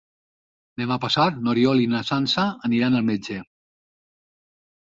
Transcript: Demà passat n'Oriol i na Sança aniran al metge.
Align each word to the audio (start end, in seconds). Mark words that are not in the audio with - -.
Demà 0.81 0.97
passat 1.03 1.37
n'Oriol 1.49 1.83
i 1.83 1.85
na 1.93 2.01
Sança 2.09 2.47
aniran 2.71 2.99
al 3.03 3.07
metge. 3.13 3.41